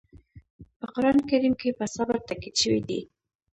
په 0.79 0.85
قرآن 0.93 1.17
کریم 1.29 1.53
کې 1.61 1.69
په 1.79 1.85
صبر 1.95 2.15
تاکيد 2.27 2.55
شوی 2.61 2.81
دی. 2.89 3.01